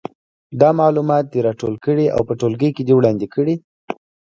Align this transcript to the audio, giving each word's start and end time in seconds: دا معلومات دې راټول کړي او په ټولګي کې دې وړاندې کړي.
دا 0.61 0.69
معلومات 0.81 1.25
دې 1.33 1.39
راټول 1.47 1.73
کړي 1.85 2.05
او 2.15 2.21
په 2.27 2.33
ټولګي 2.39 2.69
کې 2.75 2.83
دې 2.87 2.93
وړاندې 2.95 3.27
کړي. 3.33 3.55